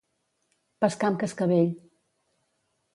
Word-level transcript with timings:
Pescar 0.85 1.11
amb 1.11 1.21
cascavell. 1.25 1.73